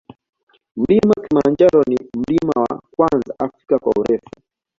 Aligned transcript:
Mlima 0.75 1.13
kilimanjaro 1.23 1.81
ni 1.87 1.99
mlima 2.17 2.53
wa 2.55 2.81
kwanza 2.95 3.35
afrika 3.39 3.79
kwa 3.79 3.93
urefu 3.99 4.29